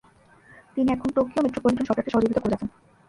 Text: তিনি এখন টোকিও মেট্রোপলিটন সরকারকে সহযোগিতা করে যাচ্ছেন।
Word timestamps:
তিনি 0.75 0.89
এখন 0.91 1.07
টোকিও 1.15 1.43
মেট্রোপলিটন 1.45 1.85
সরকারকে 1.87 2.11
সহযোগিতা 2.13 2.41
করে 2.41 2.51
যাচ্ছেন। 2.53 2.69